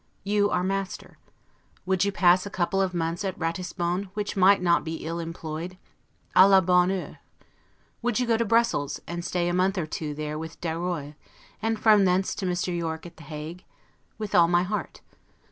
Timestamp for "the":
13.17-13.23